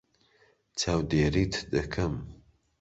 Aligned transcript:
چاودێریت 0.79 1.53
دەکەم. 1.73 2.13